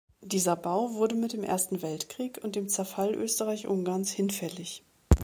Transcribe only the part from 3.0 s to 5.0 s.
Österreich-Ungarns hinfällig.